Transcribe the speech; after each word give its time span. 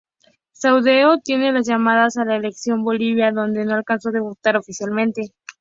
Saucedo 0.51 1.19
tiene 1.19 1.51
tras 1.51 1.67
llamados 1.67 2.17
a 2.17 2.25
la 2.25 2.37
Selección 2.37 2.83
boliviana, 2.83 3.41
donde 3.41 3.65
no 3.65 3.75
alcanzó 3.75 4.09
a 4.09 4.13
debutar 4.13 4.57
oficialmente. 4.57 5.31